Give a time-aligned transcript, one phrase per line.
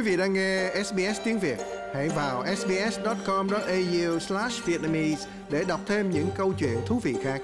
[0.00, 1.58] Quý vị đang nghe SBS tiếng Việt,
[1.94, 7.42] hãy vào sbs.com.au/vietnamese để đọc thêm những câu chuyện thú vị khác.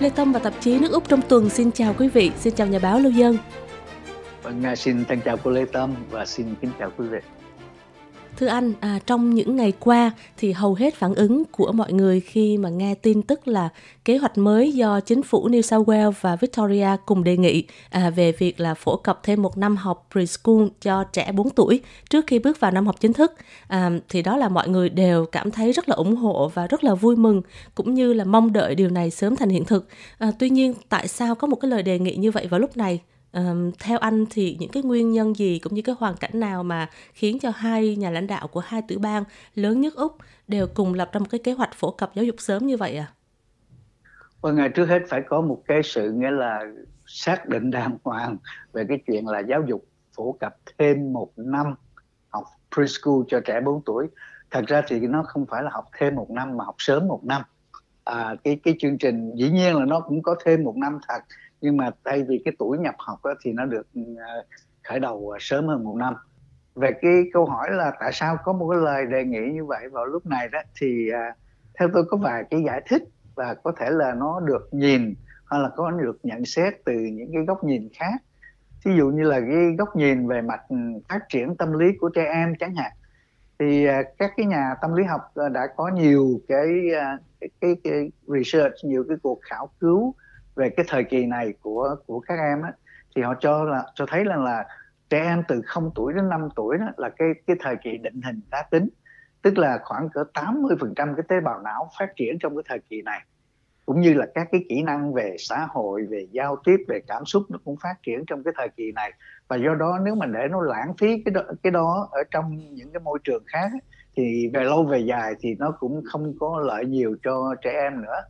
[0.00, 2.66] Lê Tâm và tạp chí nước Úc trong tuần xin chào quý vị, xin chào
[2.66, 3.38] nhà báo Lưu Dân.
[4.42, 7.18] Vâng, xin thân chào cô Lê Tâm và xin kính chào quý vị.
[8.38, 12.20] Thưa anh, à, trong những ngày qua thì hầu hết phản ứng của mọi người
[12.20, 13.68] khi mà nghe tin tức là
[14.04, 18.10] kế hoạch mới do chính phủ New South Wales và Victoria cùng đề nghị à,
[18.10, 22.24] về việc là phổ cập thêm một năm học preschool cho trẻ 4 tuổi trước
[22.26, 23.32] khi bước vào năm học chính thức.
[23.66, 26.84] À, thì đó là mọi người đều cảm thấy rất là ủng hộ và rất
[26.84, 27.42] là vui mừng
[27.74, 29.88] cũng như là mong đợi điều này sớm thành hiện thực.
[30.18, 32.76] À, tuy nhiên, tại sao có một cái lời đề nghị như vậy vào lúc
[32.76, 33.00] này?
[33.32, 36.62] Um, theo anh thì những cái nguyên nhân gì cũng như cái hoàn cảnh nào
[36.62, 40.16] mà khiến cho hai nhà lãnh đạo của hai tiểu bang lớn nhất Úc
[40.48, 42.96] đều cùng lập ra một cái kế hoạch phổ cập giáo dục sớm như vậy
[42.96, 43.12] à?
[44.40, 46.64] Vâng, ngày trước hết phải có một cái sự nghĩa là
[47.06, 48.36] xác định đàng hoàng
[48.72, 49.84] về cái chuyện là giáo dục
[50.16, 51.74] phổ cập thêm một năm
[52.28, 54.06] học preschool cho trẻ 4 tuổi.
[54.50, 57.20] Thật ra thì nó không phải là học thêm một năm mà học sớm một
[57.24, 57.42] năm.
[58.04, 61.20] À, cái cái chương trình dĩ nhiên là nó cũng có thêm một năm thật
[61.60, 64.02] nhưng mà thay vì cái tuổi nhập học đó, thì nó được ừ,
[64.84, 66.14] khởi đầu à, sớm hơn một năm.
[66.74, 69.88] Về cái câu hỏi là tại sao có một cái lời đề nghị như vậy
[69.88, 71.34] vào lúc này đó thì à,
[71.78, 73.02] theo tôi có vài cái giải thích
[73.34, 75.14] và có thể là nó được nhìn
[75.46, 78.22] hoặc là có được nhận xét từ những cái góc nhìn khác.
[78.84, 80.76] Ví dụ như là cái góc nhìn về mặt ừ,
[81.08, 82.92] phát triển tâm lý của trẻ em chẳng hạn
[83.58, 85.20] thì à, các cái nhà tâm lý học
[85.52, 86.66] đã có nhiều cái,
[87.40, 90.14] cái, cái, cái research nhiều cái cuộc khảo cứu
[90.58, 92.72] về cái thời kỳ này của của các em á,
[93.16, 94.64] thì họ cho là cho thấy là là
[95.10, 98.20] trẻ em từ 0 tuổi đến 5 tuổi đó là cái cái thời kỳ định
[98.22, 98.88] hình cá tính.
[99.42, 103.02] Tức là khoảng cỡ 80% cái tế bào não phát triển trong cái thời kỳ
[103.02, 103.20] này.
[103.86, 107.24] Cũng như là các cái kỹ năng về xã hội về giao tiếp về cảm
[107.24, 109.12] xúc nó cũng phát triển trong cái thời kỳ này.
[109.48, 112.56] Và do đó nếu mà để nó lãng phí cái đó, cái đó ở trong
[112.74, 113.70] những cái môi trường khác
[114.16, 118.02] thì về lâu về dài thì nó cũng không có lợi nhiều cho trẻ em
[118.02, 118.22] nữa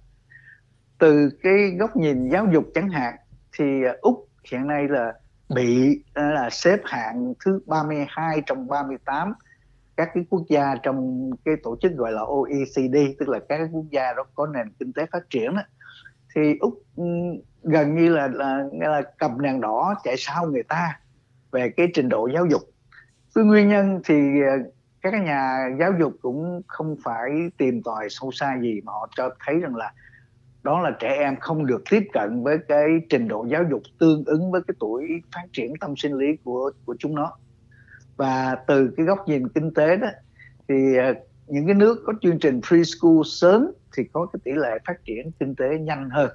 [0.99, 3.15] từ cái góc nhìn giáo dục chẳng hạn
[3.59, 5.13] thì ờ, úc hiện nay là
[5.55, 9.33] bị ờ, là xếp hạng thứ 32 trong 38
[9.97, 13.69] các cái quốc gia trong cái tổ chức gọi là OECD tức là các cái
[13.73, 15.63] quốc gia đó có nền kinh tế phát triển đó.
[16.35, 17.05] thì úc ừ,
[17.63, 21.01] gần như là là, là cầm đèn đỏ chạy sau người ta
[21.51, 22.63] về cái trình độ giáo dục
[23.35, 24.71] cái nguyên nhân thì ờ,
[25.03, 29.31] các nhà giáo dục cũng không phải tìm tòi sâu xa gì mà họ cho
[29.47, 29.93] thấy rằng là
[30.63, 34.25] đó là trẻ em không được tiếp cận với cái trình độ giáo dục tương
[34.25, 37.33] ứng với cái tuổi phát triển tâm sinh lý của của chúng nó.
[38.17, 40.09] Và từ cái góc nhìn kinh tế đó,
[40.69, 41.15] thì à,
[41.47, 45.31] những cái nước có chương trình preschool sớm thì có cái tỷ lệ phát triển
[45.41, 46.31] kinh tế nhanh hơn.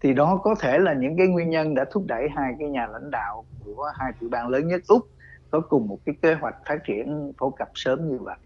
[0.00, 2.86] Thì đó có thể là những cái nguyên nhân đã thúc đẩy hai cái nhà
[2.86, 5.08] lãnh đạo của hai tiểu bang lớn nhất úc
[5.50, 8.36] có cùng một cái kế hoạch phát triển phổ cập sớm như vậy.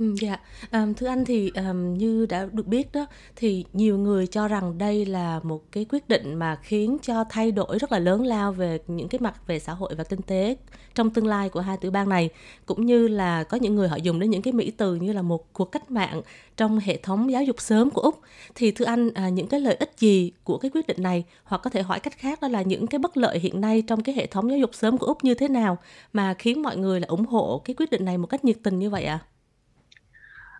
[0.00, 0.36] Ừ, dạ,
[0.70, 3.06] à, thưa anh thì um, như đã được biết đó
[3.36, 7.52] thì nhiều người cho rằng đây là một cái quyết định mà khiến cho thay
[7.52, 10.56] đổi rất là lớn lao về những cái mặt về xã hội và kinh tế
[10.94, 12.28] trong tương lai của hai tiểu bang này
[12.66, 15.22] cũng như là có những người họ dùng đến những cái mỹ từ như là
[15.22, 16.22] một cuộc cách mạng
[16.56, 18.20] trong hệ thống giáo dục sớm của úc
[18.54, 21.62] thì thưa anh à, những cái lợi ích gì của cái quyết định này hoặc
[21.64, 24.14] có thể hỏi cách khác đó là những cái bất lợi hiện nay trong cái
[24.14, 25.78] hệ thống giáo dục sớm của úc như thế nào
[26.12, 28.78] mà khiến mọi người là ủng hộ cái quyết định này một cách nhiệt tình
[28.78, 29.18] như vậy ạ?
[29.22, 29.29] À?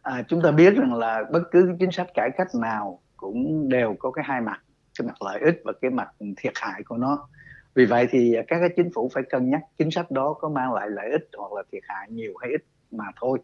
[0.02, 3.94] À, chúng ta biết rằng là bất cứ chính sách cải cách nào cũng đều
[3.98, 4.60] có cái hai mặt
[4.98, 7.28] cái mặt lợi ích và cái mặt thiệt hại của nó.
[7.74, 10.72] Vì vậy thì các cái chính phủ phải cân nhắc chính sách đó có mang
[10.72, 13.38] lại lợi ích hoặc là thiệt hại nhiều hay ít mà thôi.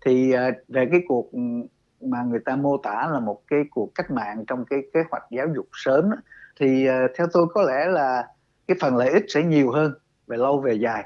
[0.00, 1.30] Thì à, về cái cuộc
[2.00, 5.22] mà người ta mô tả là một cái cuộc cách mạng trong cái kế hoạch
[5.30, 6.10] giáo dục sớm
[6.60, 8.28] thì à, theo tôi có lẽ là
[8.68, 9.92] cái phần lợi ích sẽ nhiều hơn
[10.26, 11.04] về lâu về dài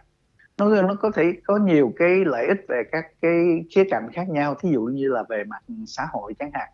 [0.61, 4.29] nó nó có thể có nhiều cái lợi ích về các cái khía cạnh khác
[4.29, 6.69] nhau thí dụ như là về mặt xã hội chẳng hạn.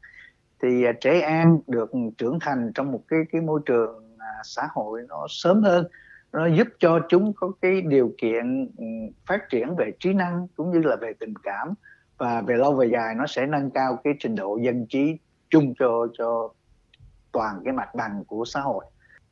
[0.62, 4.62] Thì à, trẻ em được trưởng thành trong một cái cái môi trường à, xã
[4.72, 5.86] hội nó sớm hơn
[6.32, 8.84] nó giúp cho chúng có cái điều kiện ừ,
[9.26, 11.74] phát triển về trí năng cũng như là về tình cảm.
[12.18, 15.18] Và về lâu về dài nó sẽ nâng cao cái trình độ dân trí
[15.50, 16.48] chung cho cho
[17.32, 18.84] toàn cái mặt bằng của xã hội.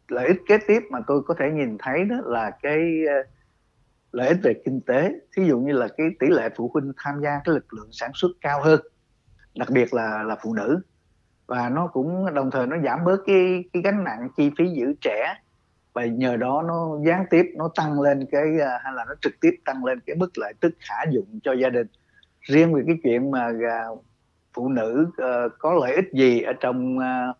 [0.09, 2.81] Lợi ích kế tiếp mà tôi có thể nhìn thấy đó là cái
[3.21, 3.27] uh,
[4.15, 5.13] lợi ích về kinh tế.
[5.37, 8.11] Thí dụ như là cái tỷ lệ phụ huynh tham gia cái lực lượng sản
[8.15, 8.81] xuất cao hơn
[9.59, 10.81] đặc biệt là là phụ nữ.
[11.47, 14.95] Và nó cũng đồng thời nó giảm bớt cái cái gánh nặng chi phí giữ
[15.01, 15.35] trẻ.
[15.93, 19.33] Và nhờ đó nó gián tiếp nó tăng lên cái à, hay là nó trực
[19.41, 21.87] tiếp tăng lên cái mức lợi tức khả dụng cho gia đình.
[22.41, 23.85] Riêng về cái chuyện mà à,
[24.55, 27.37] phụ nữ uh, có lợi ích gì ở trong uh,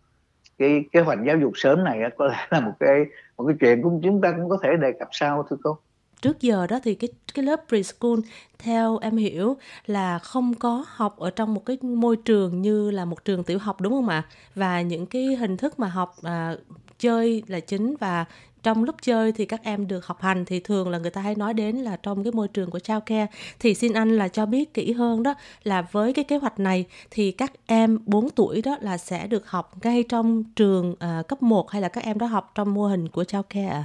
[0.59, 3.05] cái kế hoạch giáo dục sớm này có lẽ là một cái
[3.37, 5.79] một cái chuyện cũng chúng ta cũng có thể đề cập sau thưa cô
[6.25, 8.19] trước giờ đó thì cái cái lớp preschool
[8.59, 9.57] theo em hiểu
[9.87, 13.59] là không có học ở trong một cái môi trường như là một trường tiểu
[13.59, 14.23] học đúng không ạ
[14.55, 16.57] và những cái hình thức mà học à,
[16.99, 18.25] chơi là chính và
[18.63, 21.35] trong lúc chơi thì các em được học hành thì thường là người ta hay
[21.35, 23.27] nói đến là trong cái môi trường của childcare
[23.61, 25.35] thì xin anh là cho biết kỹ hơn đó
[25.65, 29.49] là với cái kế hoạch này thì các em 4 tuổi đó là sẽ được
[29.49, 32.87] học ngay trong trường uh, cấp 1 hay là các em đó học trong mô
[32.87, 33.85] hình của childcare à?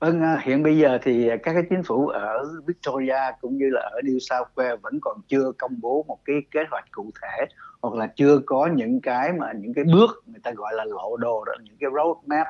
[0.00, 3.80] Vâng, à, hiện bây giờ thì các cái chính phủ ở Victoria cũng như là
[3.80, 7.46] ở New South Wales vẫn còn chưa công bố một cái kế hoạch cụ thể
[7.82, 11.16] hoặc là chưa có những cái mà những cái bước người ta gọi là lộ
[11.16, 12.46] đồ đó, những cái roadmap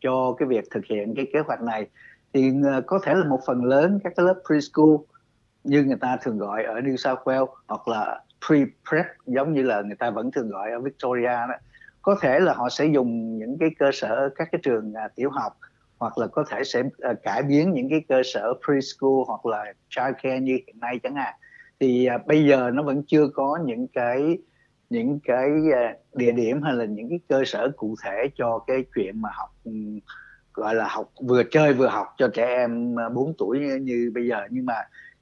[0.00, 1.86] cho cái việc thực hiện cái kế hoạch này.
[2.32, 4.96] Thì à, có thể là một phần lớn các cái lớp preschool
[5.64, 9.82] như người ta thường gọi ở New South Wales hoặc là pre-prep giống như là
[9.82, 11.54] người ta vẫn thường gọi ở Victoria đó
[12.02, 15.30] có thể là họ sẽ dùng những cái cơ sở các cái trường à, tiểu
[15.30, 15.58] học
[15.98, 19.72] hoặc là có thể sẽ uh, cải biến những cái cơ sở preschool hoặc là
[19.88, 21.34] childcare như hiện nay chẳng hạn.
[21.80, 24.38] Thì uh, bây giờ nó vẫn chưa có những cái
[24.90, 28.84] những cái uh, địa điểm hay là những cái cơ sở cụ thể cho cái
[28.94, 29.98] chuyện mà học um,
[30.54, 34.26] gọi là học vừa chơi vừa học cho trẻ em uh, 4 tuổi như bây
[34.26, 34.40] giờ.
[34.50, 34.74] Nhưng mà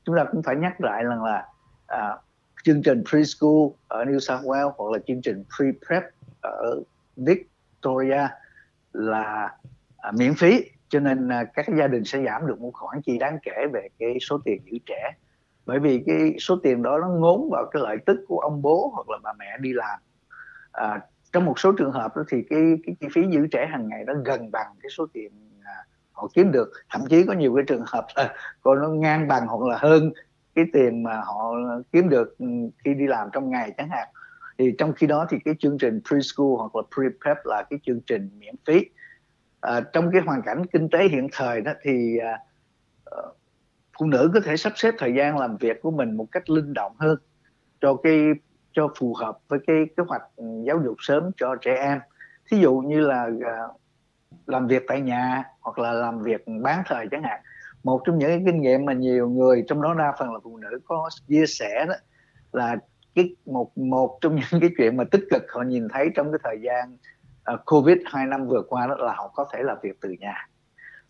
[0.04, 1.46] chúng ta cũng phải nhắc lại rằng là
[1.94, 2.20] uh,
[2.64, 6.02] chương trình preschool ở New South Wales hoặc là chương trình pre-prep
[6.40, 6.82] ở
[7.16, 8.28] Victoria
[8.92, 9.56] là
[10.04, 10.64] à, miễn phí.
[10.88, 13.88] Cho nên à, các gia đình sẽ giảm được một khoản chi đáng kể về
[13.98, 15.12] cái số tiền giữ trẻ
[15.66, 18.90] bởi vì cái số tiền đó nó ngốn vào cái lợi tức của ông bố
[18.94, 19.98] hoặc là bà mẹ đi làm.
[20.72, 21.00] À,
[21.32, 24.04] trong một số trường hợp đó thì cái cái chi phí giữ trẻ hàng ngày
[24.06, 25.30] nó gần bằng cái số tiền
[25.64, 25.74] à,
[26.12, 26.70] họ kiếm được.
[26.90, 30.12] Thậm chí có nhiều cái trường hợp là còn nó ngang bằng hoặc là hơn
[30.54, 31.54] cái tiền mà họ
[31.92, 32.46] kiếm được ừ,
[32.84, 34.08] khi đi làm trong ngày chẳng hạn.
[34.58, 38.00] Thì trong khi đó thì cái chương trình preschool hoặc là pre-prep là cái chương
[38.00, 38.84] trình miễn phí
[39.64, 42.38] à, trong cái hoàn cảnh kinh tế hiện thời đó thì à,
[43.98, 46.74] phụ nữ có thể sắp xếp thời gian làm việc của mình một cách linh
[46.74, 47.18] động hơn
[47.80, 48.18] cho cái
[48.72, 52.00] cho phù hợp với cái kế hoạch ừ, giáo dục sớm cho trẻ em.
[52.50, 53.58] Thí dụ như là à,
[54.46, 57.40] làm việc tại nhà hoặc là làm việc bán thời chẳng hạn.
[57.84, 60.56] Một trong những cái kinh nghiệm mà nhiều người trong đó đa phần là phụ
[60.56, 61.94] nữ có chia sẻ đó
[62.52, 62.76] là
[63.14, 66.38] cái một một trong những cái chuyện mà tích cực họ nhìn thấy trong cái
[66.44, 67.00] thời gian uh,
[67.44, 70.48] Ờ, covid hai năm vừa qua đó là họ có thể làm việc từ nhà.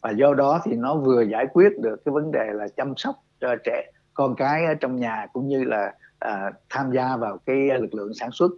[0.03, 3.15] Và do đó thì nó vừa giải quyết được cái vấn đề là chăm sóc
[3.41, 7.57] cho trẻ con cái ở trong nhà cũng như là à, tham gia vào cái
[7.81, 8.53] lực lượng sản xuất.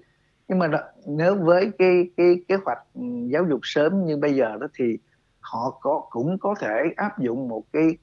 [0.48, 0.68] Nhưng mà
[1.06, 4.98] nếu với cái cái kế hoạch ừ, giáo dục sớm như bây giờ đó thì
[5.40, 7.96] họ có cũng có thể áp dụng một cái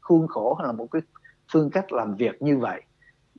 [0.00, 1.02] khuôn khổ hay là một cái
[1.52, 2.82] phương cách làm việc như vậy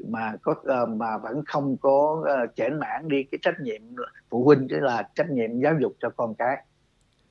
[0.04, 3.82] mà có ờ, mà vẫn không có ờ, chẽn mãn đi cái trách nhiệm
[4.30, 6.67] phụ huynh, tức là trách nhiệm giáo dục cho con cái.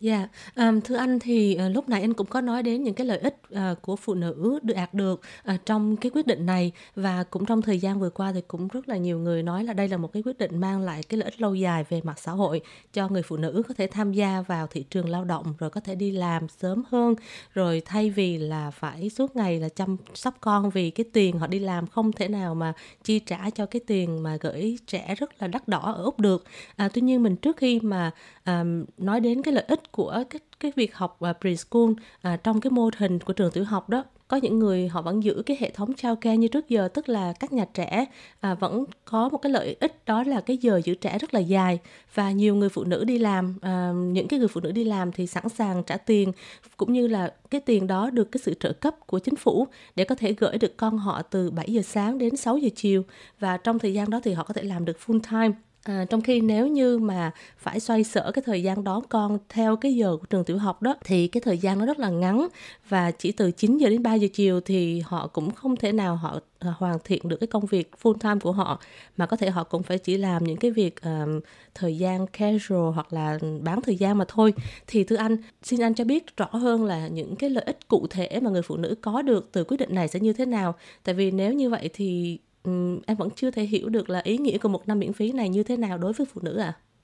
[0.00, 3.06] Dạ, ờm, thưa anh thì, uh, lúc nãy anh cũng có nói đến những cái
[3.06, 5.20] lợi ích, uh, của phụ nữ được đạt được,
[5.54, 8.68] uh, trong cái quyết định này và cũng trong thời gian vừa qua thì cũng
[8.68, 11.18] rất là nhiều người nói là đây là một cái quyết định mang lại cái
[11.18, 12.60] lợi ích lâu dài về mặt xã hội
[12.92, 15.80] cho người phụ nữ có thể tham gia vào thị trường lao động, rồi có
[15.80, 17.14] thể đi làm sớm hơn,
[17.54, 21.46] rồi thay vì là phải suốt ngày là chăm sóc con vì cái tiền họ
[21.46, 22.72] đi làm không thể nào mà
[23.04, 26.44] chi trả cho cái tiền mà gửi trẻ rất là đắt đỏ ở Úc được.
[26.84, 28.10] Uh, tuy nhiên mình trước khi mà,
[28.46, 32.60] um, nói đến cái lợi ích của cái cái việc học uh, preschool uh, trong
[32.60, 34.04] cái mô hình của trường tiểu học đó.
[34.28, 37.08] Có những người họ vẫn giữ cái hệ thống trao ca như trước giờ tức
[37.08, 38.04] là các nhà trẻ
[38.40, 41.40] à, vẫn có một cái lợi ích đó là cái giờ giữ trẻ rất là
[41.40, 41.78] dài.
[42.14, 45.12] Và nhiều người phụ nữ đi làm à, những cái người phụ nữ đi làm
[45.12, 46.32] thì sẵn sàng trả tiền
[46.76, 49.66] cũng như là cái tiền đó được cái sự trợ cấp của chính phủ
[49.96, 53.02] để có thể gửi được con họ từ 7 giờ sáng đến 6 giờ chiều.
[53.40, 55.65] Và trong thời gian đó thì họ có thể làm được full time.
[55.86, 59.76] À, trong khi nếu như mà phải xoay sở cái thời gian đón con theo
[59.76, 62.48] cái giờ của trường tiểu học đó thì cái thời gian nó rất là ngắn
[62.88, 66.16] và chỉ từ 9 giờ đến 3 giờ chiều thì họ cũng không thể nào
[66.16, 68.80] họ à, hoàn thiện được cái công việc full time của họ
[69.16, 71.42] mà có thể họ cũng phải chỉ làm những cái việc uh,
[71.74, 74.54] thời gian casual hoặc là bán thời gian mà thôi.
[74.86, 78.06] Thì thưa anh xin anh cho biết rõ hơn là những cái lợi ích cụ
[78.10, 80.74] thể mà người phụ nữ có được từ quyết định này sẽ như thế nào?
[81.04, 84.38] Tại vì nếu như vậy thì Ừ, em vẫn chưa thể hiểu được là ý
[84.38, 86.56] nghĩa của một năm miễn phí này như thế nào đối với phụ nữ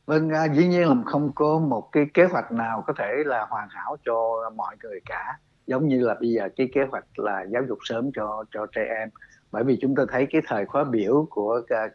[0.07, 0.47] vâng, à?
[0.47, 3.69] Vâng, dĩ nhiên là không có một cái kế hoạch nào có thể là hoàn
[3.71, 5.38] hảo cho mọi người cả.
[5.66, 8.83] Giống như là bây giờ cái kế hoạch là giáo dục sớm cho cho trẻ
[8.99, 9.09] em.
[9.52, 11.88] Bởi vì chúng ta thấy cái thời khóa biểu của cái,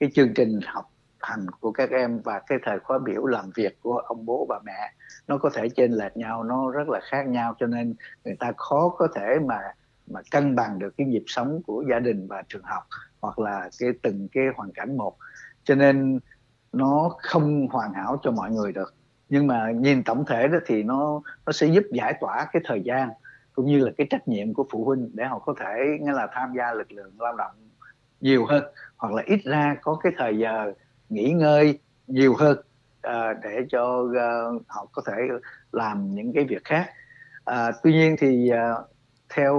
[0.00, 0.90] cái chương trình học
[1.20, 4.56] hành của các em và cái thời khóa biểu làm việc của ông bố bà
[4.64, 4.92] mẹ
[5.28, 8.52] nó có thể chênh lệch nhau, nó rất là khác nhau cho nên người ta
[8.56, 9.58] khó có thể mà
[10.06, 12.82] mà cân bằng được cái nhịp sống của gia đình và trường học
[13.24, 15.16] hoặc là cái từng cái hoàn cảnh một.
[15.64, 16.20] Cho nên
[16.72, 18.94] nó không hoàn hảo cho mọi người được.
[19.28, 22.80] Nhưng mà nhìn tổng thể đó thì nó nó sẽ giúp giải tỏa cái thời
[22.80, 23.08] gian
[23.52, 26.28] cũng như là cái trách nhiệm của phụ huynh để họ có thể nghĩa là
[26.32, 27.54] tham gia lực lượng lao động
[28.20, 28.64] nhiều hơn
[28.96, 30.72] hoặc là ít ra có cái thời giờ
[31.08, 32.58] nghỉ ngơi nhiều hơn
[33.06, 35.14] uh, để cho uh, họ có thể
[35.72, 36.90] làm những cái việc khác.
[37.50, 38.86] Uh, tuy nhiên thì uh,
[39.34, 39.56] theo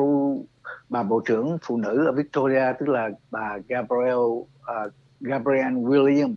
[0.89, 6.35] bà bộ trưởng phụ nữ ở Victoria tức là bà Gabrielle uh, Gabrielle William.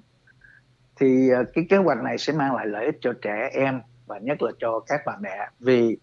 [0.96, 4.18] Thì uh, cái kế hoạch này sẽ mang lại lợi ích cho trẻ em và
[4.18, 5.96] nhất là cho các bà mẹ vì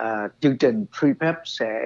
[0.00, 1.80] uh, chương trình PrePep sẽ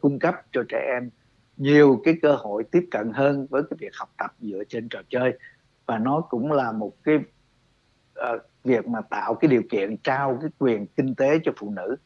[0.00, 1.10] cung cấp cho trẻ em
[1.56, 4.98] nhiều cái cơ hội tiếp cận hơn với cái việc học tập dựa trên trò
[5.08, 5.38] chơi.
[5.86, 10.50] Và nó cũng là một cái uh, việc mà tạo cái điều kiện trao cái
[10.58, 11.96] quyền kinh tế cho phụ nữ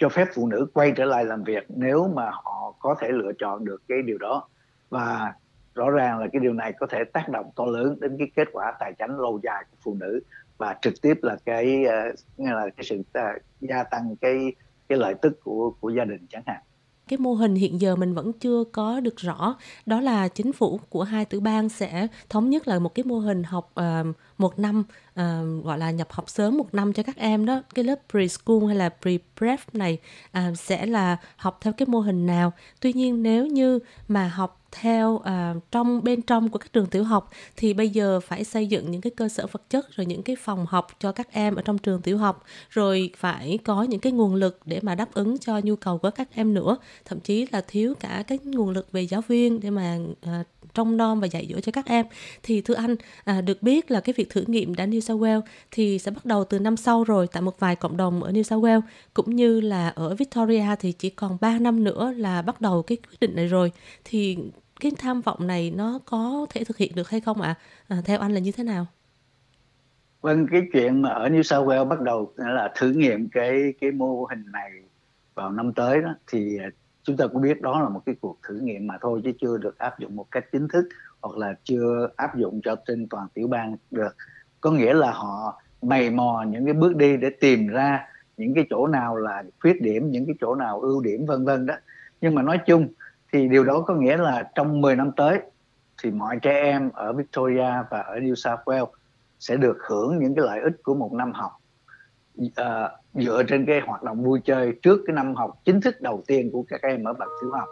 [0.00, 3.32] cho phép phụ nữ quay trở lại làm việc nếu mà họ có thể lựa
[3.38, 4.48] chọn được cái điều đó.
[4.90, 5.34] Và
[5.74, 8.48] rõ ràng là cái điều này có thể tác động to lớn đến cái kết
[8.52, 10.20] quả tài chính lâu dài của phụ nữ
[10.58, 11.96] và trực tiếp là cái ờ,
[12.36, 13.22] nghe là cái sự ờ,
[13.60, 14.52] gia tăng cái
[14.88, 16.60] cái lợi tức của của gia đình chẳng hạn.
[17.08, 19.56] Cái mô hình hiện giờ mình vẫn chưa có được rõ.
[19.86, 23.18] Đó là chính phủ của hai tiểu bang sẽ thống nhất là một cái mô
[23.18, 24.84] hình học uh, một năm
[25.20, 27.62] À, gọi là nhập học sớm một năm cho các em đó.
[27.74, 29.98] Cái lớp preschool hay là pre prep này
[30.38, 32.52] uh, sẽ là học theo cái mô hình nào?
[32.80, 37.04] Tuy nhiên nếu như mà học theo uh, trong bên trong của các trường tiểu
[37.04, 40.22] học thì bây giờ phải xây dựng những cái cơ sở vật chất rồi những
[40.22, 44.00] cái phòng học cho các em ở trong trường tiểu học rồi phải có những
[44.00, 46.76] cái nguồn lực để mà đáp ứng cho nhu cầu của các em nữa.
[47.04, 49.98] Thậm chí là thiếu cả cái nguồn lực về giáo viên để mà
[50.40, 52.06] uh, trong non và dạy dỗ cho các em
[52.42, 55.42] thì thưa anh à, được biết là cái việc thử nghiệm đã New South Wales
[55.70, 58.42] thì sẽ bắt đầu từ năm sau rồi tại một vài cộng đồng ở New
[58.42, 58.80] South Wales
[59.14, 62.96] cũng như là ở Victoria thì chỉ còn 3 năm nữa là bắt đầu cái
[62.96, 63.72] quyết định này rồi
[64.04, 64.38] thì
[64.80, 67.54] cái tham vọng này nó có thể thực hiện được hay không ạ?
[67.88, 67.96] À?
[67.96, 68.86] À, theo anh là như thế nào?
[70.20, 73.90] Vâng, cái chuyện mà ở New South Wales bắt đầu là thử nghiệm cái cái
[73.90, 74.70] mô hình này
[75.34, 76.58] vào năm tới đó thì
[77.02, 79.58] chúng ta cũng biết đó là một cái cuộc thử nghiệm mà thôi chứ chưa
[79.58, 80.88] được áp dụng một cách chính thức
[81.20, 84.16] hoặc là chưa áp dụng cho trên toàn tiểu bang được.
[84.60, 88.66] Có nghĩa là họ mày mò những cái bước đi để tìm ra những cái
[88.70, 91.74] chỗ nào là khuyết điểm, những cái chỗ nào ưu điểm, vân vân đó.
[92.20, 92.88] Nhưng mà nói chung
[93.32, 95.40] thì điều đó có nghĩa là trong 10 năm tới
[96.02, 98.86] thì mọi trẻ em ở Victoria và ở New South Wales
[99.38, 101.59] sẽ được hưởng những cái lợi ích của một năm học
[102.38, 106.22] uh, dựa trên cái hoạt động vui chơi trước cái năm học chính thức đầu
[106.26, 107.68] tiên của các em ở bậc tiểu học.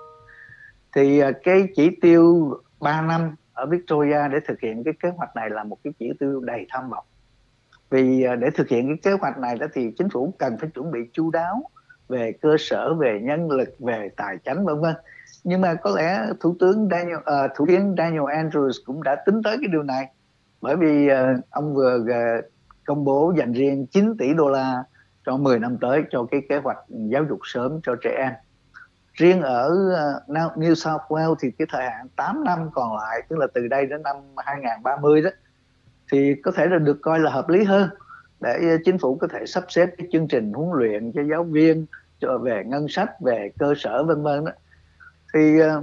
[0.94, 5.36] Thì uh, cái chỉ tiêu 3 năm ở Victoria để thực hiện cái kế hoạch
[5.36, 7.04] này là một cái chỉ tiêu đầy tham vọng.
[7.90, 10.70] Vì uh, để thực hiện cái kế hoạch này đó thì chính phủ cần phải
[10.74, 11.62] chuẩn bị chu đáo
[12.08, 14.94] về cơ sở về nhân lực về tài chính vân vân.
[15.44, 19.42] Nhưng mà có lẽ thủ tướng Daniel uh, thủ tướng Daniel Andrews cũng đã tính
[19.42, 20.06] tới cái điều này.
[20.60, 22.44] Bởi vì uh, ông vừa uh,
[22.88, 24.84] công bố dành riêng 9 tỷ đô la
[25.26, 28.32] cho 10 năm tới cho cái kế hoạch giáo dục sớm cho trẻ em.
[29.12, 30.22] Riêng ở ờ,
[30.56, 33.86] New South Wales thì cái thời hạn 8 năm còn lại, tức là từ đây
[33.86, 35.30] đến năm 2030 đó,
[36.12, 37.88] thì có thể là được coi là hợp lý hơn
[38.40, 41.44] để ờ, chính phủ có thể sắp xếp cái chương trình huấn luyện cho giáo
[41.44, 41.86] viên,
[42.20, 44.52] cho về ngân sách, về cơ sở, vân vân đó.
[45.34, 45.82] Thì ờ,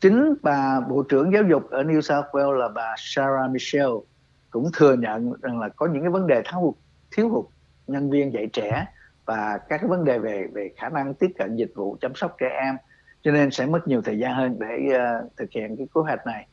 [0.00, 4.09] chính bà bộ trưởng giáo dục ở New South Wales là bà Sarah Michelle
[4.50, 6.74] cũng thừa nhận rằng là có những cái vấn đề thiếu hụt
[7.10, 7.44] thiếu hụt
[7.86, 8.86] nhân viên dạy trẻ
[9.24, 12.36] và các cái vấn đề về về khả năng tiếp cận dịch vụ chăm sóc
[12.38, 12.76] trẻ em
[13.22, 16.26] cho nên sẽ mất nhiều thời gian hơn để uh, thực hiện cái kế hoạch
[16.26, 16.46] này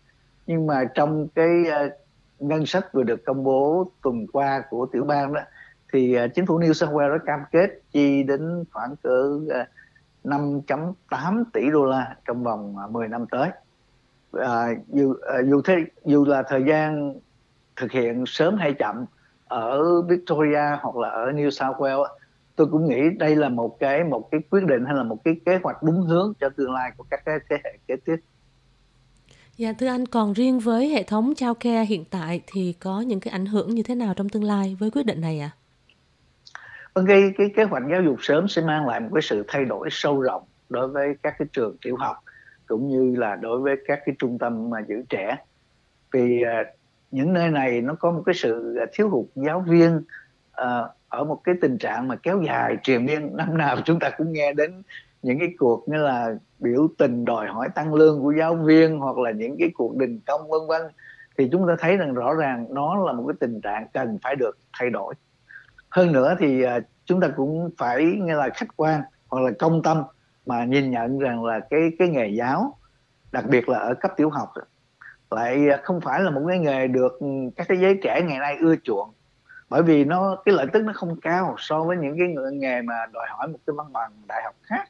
[0.48, 1.92] nhưng mà trong cái uh,
[2.40, 5.42] ngân sách vừa được công bố tuần qua của tiểu bang đó
[5.94, 9.68] thì uh, chính phủ New South Wales đã cam kết chi đến khoảng cỡ uh,
[10.28, 13.50] 5.8 tỷ đô la trong vòng 10 năm tới.
[14.32, 15.76] À, dù à, dù thế
[16.06, 17.14] dù là thời gian
[17.78, 19.06] thực hiện sớm hay chậm
[19.48, 22.08] ở Victoria hoặc là ở New South Wales
[22.56, 25.36] tôi cũng nghĩ đây là một cái một cái quyết định hay là một cái
[25.46, 28.16] kế hoạch đúng hướng cho tương lai của các cái thế hệ kế tiếp.
[29.58, 33.20] Dạ thưa anh, còn riêng với hệ thống trao care hiện tại thì có những
[33.20, 35.52] cái ảnh hưởng như thế nào trong tương lai với quyết định này ạ?
[36.94, 37.04] À?
[37.08, 39.90] Cái, cái kế hoạch giáo dục sớm sẽ mang lại một cái sự thay đổi
[39.92, 42.18] sâu rộng đối với các cái trường tiểu học
[42.68, 45.38] cũng như là đối với các cái trung tâm mà giữ trẻ
[46.12, 46.77] vì uh,
[47.12, 49.98] những nơi này nó có một cái sự à, thiếu hụt giáo viên
[50.62, 53.38] uh, ở một cái tình trạng mà kéo dài triền miên.
[53.38, 54.84] Năm nào chúng ta cũng nghe đến
[55.22, 59.18] những cái cuộc như là biểu tình đòi hỏi tăng lương của giáo viên hoặc
[59.18, 60.82] là những cái cuộc đình công vân vân.
[61.38, 64.36] Thì chúng ta thấy rằng rõ ràng nó là một cái tình trạng cần phải
[64.36, 65.14] được thay đổi.
[65.90, 66.70] Hơn nữa thì uh,
[67.06, 70.04] chúng ta cũng phải nghe là khách quan hoặc là công tâm
[70.46, 72.78] mà nhìn nhận rằng là cái cái nghề giáo
[73.32, 74.54] đặc biệt là ở cấp tiểu học
[75.32, 78.40] lại à, không phải là một cái nghề được ừ, các cái giới trẻ ngày
[78.40, 79.10] nay ưa chuộng.
[79.70, 83.06] Bởi vì nó cái lợi tức nó không cao so với những cái nghề mà
[83.14, 84.90] đòi hỏi một cái văn bằng đại học khác.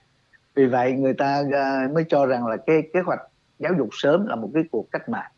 [0.55, 3.19] Vì vậy người ta à, mới cho rằng là cái kế hoạch
[3.59, 5.31] giáo dục sớm là một cái cuộc cách mạng.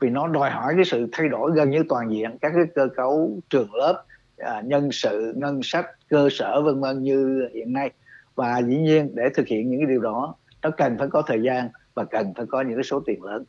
[0.00, 2.88] Vì nó đòi hỏi cái sự thay đổi gần như toàn diện các cái cơ
[2.96, 4.04] cấu trường lớp
[4.38, 7.90] à, nhân sự ngân sách cơ sở vân vân như hiện nay.
[8.34, 11.42] Và dĩ nhiên để thực hiện những cái điều đó nó cần phải có thời
[11.42, 13.44] gian và cần phải có những cái số tiền lớn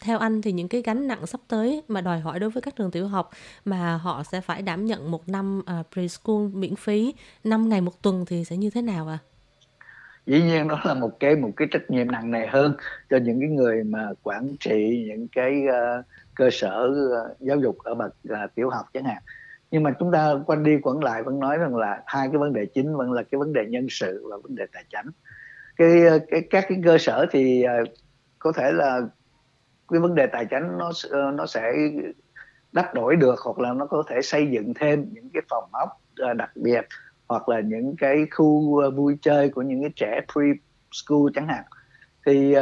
[0.00, 2.76] theo anh thì những cái gánh nặng sắp tới mà đòi hỏi đối với các
[2.76, 3.30] trường tiểu học
[3.64, 8.02] mà họ sẽ phải đảm nhận một năm uh, preschool miễn phí 5 ngày một
[8.02, 9.18] tuần thì sẽ như thế nào ạ?
[9.22, 9.24] À?
[10.26, 12.74] Dĩ nhiên đó là một cái một cái trách nhiệm nặng nề hơn
[13.10, 17.78] cho những cái người mà quản trị những cái uh, cơ sở uh, giáo dục
[17.78, 19.22] ở bậc uh, tiểu học chẳng hạn.
[19.70, 22.52] Nhưng mà chúng ta quanh đi quẩn lại vẫn nói rằng là hai cái vấn
[22.52, 25.10] đề chính vẫn là cái vấn đề nhân sự và vấn đề tài chính.
[25.76, 25.88] Cái
[26.30, 27.88] cái các cái cơ sở thì uh,
[28.38, 29.00] có thể là
[29.88, 31.72] cái vấn đề tài chính nó ờ, nó sẽ
[32.72, 35.88] đắp đổi được hoặc là nó có thể xây dựng thêm những cái phòng ốc
[36.18, 36.86] ờ, đặc biệt
[37.28, 41.64] hoặc là những cái khu ờ, vui chơi của những cái trẻ preschool chẳng hạn.
[42.26, 42.54] Thì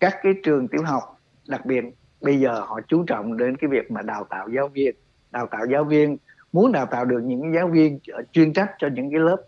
[0.00, 1.02] các cái trường tiểu học,
[1.48, 1.84] đặc biệt
[2.20, 4.94] bây giờ họ chú trọng đến cái việc mà đào tạo giáo viên,
[5.30, 6.16] đào tạo giáo viên,
[6.52, 7.98] muốn đào tạo được những giáo viên
[8.32, 9.42] chuyên trách cho những cái lớp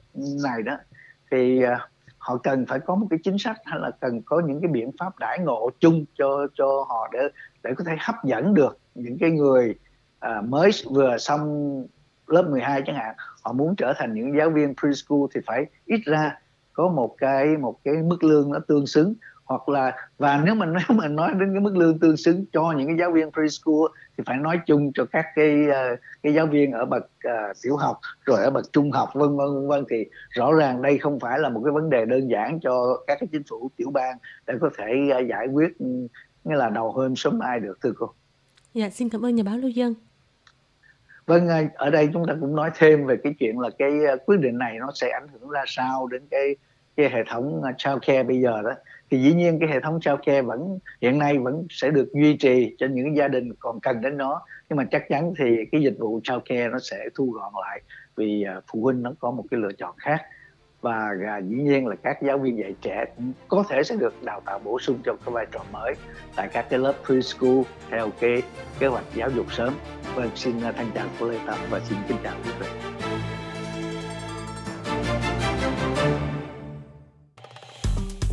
[0.44, 0.76] này đó,
[1.30, 1.62] thì
[2.30, 4.90] họ cần phải có một cái chính sách hay là cần có những cái biện
[4.98, 7.18] pháp đãi ngộ chung cho cho họ để
[7.62, 9.74] để có thể hấp dẫn được những cái người
[10.18, 11.86] à, mới vừa xong
[12.26, 13.14] lớp 12 chẳng hạn.
[13.42, 16.38] Họ muốn trở thành những giáo viên preschool thì phải ít ra
[16.72, 19.14] có một cái một cái mức lương nó tương xứng
[19.50, 22.72] hoặc là và nếu mình nếu mình nói đến cái mức lương tương xứng cho
[22.72, 26.46] những cái giáo viên preschool thì phải nói chung cho các cái uh, cái giáo
[26.46, 30.06] viên ở bậc uh, tiểu học rồi ở bậc trung học vân vân vân thì
[30.30, 33.28] rõ ràng đây không phải là một cái vấn đề đơn giản cho các cái
[33.32, 34.16] chính phủ tiểu bang
[34.46, 35.80] để có thể uh, giải quyết
[36.44, 38.10] như là đầu hôm sớm ai được thưa cô.
[38.74, 39.94] Dạ xin cảm ơn nhà báo Lưu Dân.
[41.26, 43.90] Vâng, ở đây chúng ta cũng nói thêm về cái chuyện là cái
[44.26, 46.56] quyết định này nó sẽ ảnh hưởng ra sao đến cái
[46.96, 48.70] cái hệ thống childcare bây giờ đó
[49.10, 52.36] thì dĩ nhiên cái hệ thống sao care vẫn, hiện nay vẫn sẽ được duy
[52.36, 54.42] trì cho những gia đình còn cần đến nó.
[54.68, 57.80] Nhưng mà chắc chắn thì cái dịch vụ sao care nó sẽ thu gọn lại
[58.16, 60.22] vì à, phụ huynh nó có một cái lựa chọn khác.
[60.80, 64.14] Và à, dĩ nhiên là các giáo viên dạy trẻ cũng có thể sẽ được
[64.22, 65.94] đào tạo bổ sung cho cái vai trò mới
[66.36, 68.42] tại các cái lớp preschool theo cái
[68.78, 69.74] kế hoạch giáo dục sớm.
[70.14, 72.89] Vâng xin à, thân chào cô Lê Tâm và xin kính chào quý vị.